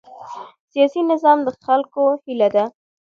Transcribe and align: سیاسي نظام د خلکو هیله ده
سیاسي 0.71 1.01
نظام 1.11 1.37
د 1.43 1.47
خلکو 1.65 2.03
هیله 2.25 2.49
ده 2.55 2.65